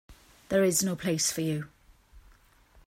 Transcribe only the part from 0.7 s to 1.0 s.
is no